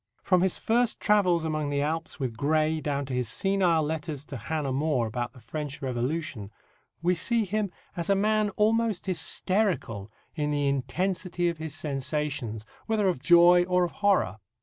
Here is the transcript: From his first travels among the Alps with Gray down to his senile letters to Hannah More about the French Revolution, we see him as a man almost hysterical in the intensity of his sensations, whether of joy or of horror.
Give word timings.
From 0.23 0.41
his 0.41 0.57
first 0.57 0.99
travels 0.99 1.43
among 1.43 1.69
the 1.69 1.83
Alps 1.83 2.19
with 2.19 2.35
Gray 2.35 2.79
down 2.81 3.05
to 3.05 3.13
his 3.13 3.29
senile 3.29 3.83
letters 3.83 4.25
to 4.25 4.37
Hannah 4.37 4.73
More 4.73 5.05
about 5.05 5.33
the 5.33 5.39
French 5.39 5.79
Revolution, 5.79 6.49
we 7.03 7.13
see 7.13 7.45
him 7.45 7.69
as 7.95 8.09
a 8.09 8.15
man 8.15 8.49
almost 8.55 9.05
hysterical 9.05 10.11
in 10.33 10.49
the 10.49 10.67
intensity 10.67 11.49
of 11.49 11.59
his 11.59 11.75
sensations, 11.75 12.65
whether 12.87 13.07
of 13.09 13.19
joy 13.21 13.63
or 13.65 13.83
of 13.83 13.91
horror. 13.91 14.37